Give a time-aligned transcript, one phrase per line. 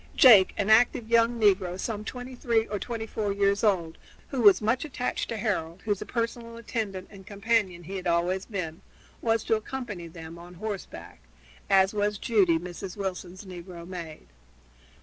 [0.15, 4.59] Jake, an active young negro some twenty three or twenty four years old, who was
[4.59, 8.81] much attached to Harold, whose personal attendant and companion he had always been,
[9.21, 11.19] was to accompany them on horseback,
[11.69, 12.97] as was Judy, Mrs.
[12.97, 14.25] Wilson's negro maid.